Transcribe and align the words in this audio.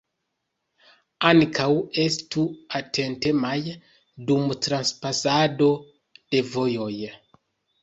Ankaŭ 1.31 1.67
estu 2.03 2.45
atentemaj 2.79 3.59
dum 4.31 4.57
transpasado 4.69 5.71
de 6.19 6.45
vojoj. 6.57 6.93